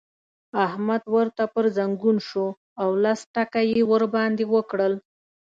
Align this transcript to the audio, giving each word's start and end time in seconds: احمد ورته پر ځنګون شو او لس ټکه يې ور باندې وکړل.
احمد 0.65 1.03
ورته 1.15 1.43
پر 1.53 1.65
ځنګون 1.77 2.17
شو 2.27 2.47
او 2.81 2.89
لس 3.03 3.19
ټکه 3.33 3.61
يې 3.71 3.81
ور 3.89 4.03
باندې 4.15 4.43
وکړل. 4.55 4.93